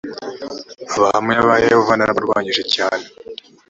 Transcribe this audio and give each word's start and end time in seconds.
abahamya 0.95 1.47
ba 1.47 1.55
yehova 1.67 1.91
narabarwanyije 1.95 2.63
cyane 2.73 3.05